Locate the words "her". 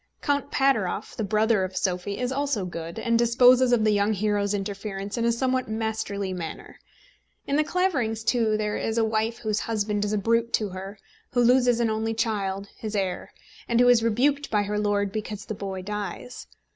10.69-10.97, 14.63-14.79